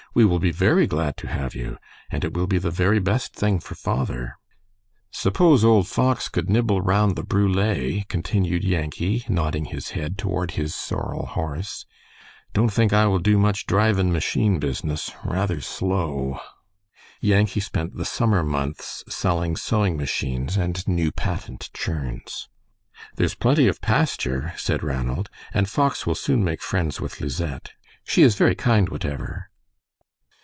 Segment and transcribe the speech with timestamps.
[0.13, 1.77] "We will be very glad to have you,
[2.09, 4.35] and it will be the very best thing for father."
[5.09, 10.75] "S'pose old Fox cud nibble round the brule," continued Yankee, nodding his head toward his
[10.75, 11.85] sorrel horse.
[12.51, 15.11] "Don't think I will do much drivin' machine business.
[15.23, 16.41] Rather slow."
[17.21, 22.49] Yankee spent the summer months selling sewing machines and new patent churns.
[23.15, 27.71] "There's plenty of pasture," said Ranald, "and Fox will soon make friends with Lisette.
[28.03, 29.47] She is very kind, whatever."